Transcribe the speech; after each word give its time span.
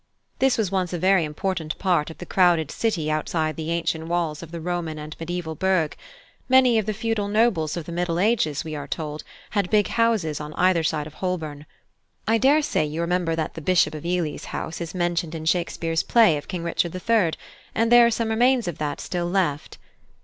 This 0.39 0.57
was 0.57 0.71
once 0.71 0.93
a 0.93 0.97
very 0.97 1.23
important 1.23 1.77
part 1.77 2.09
of 2.09 2.17
the 2.17 2.25
crowded 2.25 2.71
city 2.71 3.11
outside 3.11 3.55
the 3.55 3.69
ancient 3.69 4.07
walls 4.07 4.41
of 4.41 4.49
the 4.49 4.59
Roman 4.59 4.97
and 4.97 5.15
Mediaeval 5.19 5.53
burg: 5.53 5.95
many 6.49 6.79
of 6.79 6.87
the 6.87 6.93
feudal 6.95 7.27
nobles 7.27 7.77
of 7.77 7.85
the 7.85 7.91
Middle 7.91 8.17
Ages, 8.19 8.63
we 8.63 8.73
are 8.75 8.87
told, 8.87 9.23
had 9.51 9.69
big 9.69 9.89
houses 9.89 10.41
on 10.41 10.55
either 10.55 10.81
side 10.81 11.05
of 11.05 11.13
Holborn. 11.13 11.67
I 12.27 12.39
daresay 12.39 12.83
you 12.87 12.99
remember 13.01 13.35
that 13.35 13.53
the 13.53 13.61
Bishop 13.61 13.93
of 13.93 14.03
Ely's 14.03 14.45
house 14.45 14.81
is 14.81 14.95
mentioned 14.95 15.35
in 15.35 15.45
Shakespeare's 15.45 16.01
play 16.01 16.35
of 16.35 16.47
King 16.47 16.63
Richard 16.63 16.95
III.; 16.95 17.33
and 17.75 17.91
there 17.91 18.07
are 18.07 18.09
some 18.09 18.29
remains 18.29 18.67
of 18.67 18.79
that 18.79 18.99
still 18.99 19.27
left. 19.27 19.77